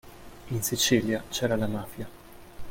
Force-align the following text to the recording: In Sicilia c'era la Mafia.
In 0.47 0.63
Sicilia 0.63 1.23
c'era 1.29 1.55
la 1.55 1.67
Mafia. 1.67 2.07